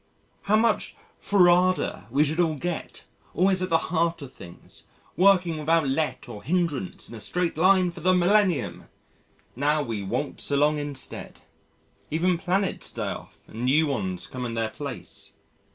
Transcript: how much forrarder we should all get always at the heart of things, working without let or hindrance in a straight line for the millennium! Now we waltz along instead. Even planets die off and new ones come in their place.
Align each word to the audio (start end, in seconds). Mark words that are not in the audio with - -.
how 0.45 0.55
much 0.55 0.95
forrarder 1.19 2.07
we 2.09 2.23
should 2.23 2.39
all 2.39 2.55
get 2.55 3.03
always 3.35 3.61
at 3.61 3.69
the 3.69 3.77
heart 3.93 4.19
of 4.23 4.33
things, 4.33 4.87
working 5.15 5.59
without 5.59 5.87
let 5.87 6.27
or 6.27 6.41
hindrance 6.41 7.07
in 7.07 7.13
a 7.13 7.21
straight 7.21 7.55
line 7.55 7.91
for 7.91 7.99
the 7.99 8.11
millennium! 8.11 8.85
Now 9.55 9.83
we 9.83 10.01
waltz 10.01 10.49
along 10.49 10.79
instead. 10.79 11.41
Even 12.09 12.39
planets 12.39 12.89
die 12.89 13.13
off 13.13 13.41
and 13.47 13.63
new 13.65 13.85
ones 13.85 14.25
come 14.25 14.43
in 14.43 14.55
their 14.55 14.71
place. 14.71 15.33